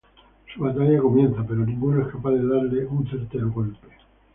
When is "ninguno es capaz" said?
1.63-2.31